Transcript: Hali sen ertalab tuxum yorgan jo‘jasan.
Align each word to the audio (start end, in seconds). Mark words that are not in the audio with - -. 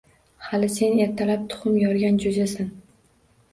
Hali 0.45 0.69
sen 0.75 1.01
ertalab 1.03 1.45
tuxum 1.53 1.77
yorgan 1.83 2.19
jo‘jasan. 2.27 2.75